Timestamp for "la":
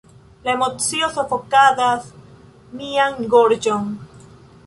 0.45-0.53